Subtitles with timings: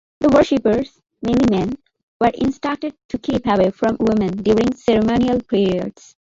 [0.19, 1.77] The worshippers (mainly men)
[2.19, 6.15] were instructed to keep away from women during ceremonial periods.